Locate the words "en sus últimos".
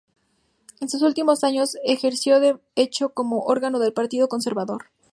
0.79-1.43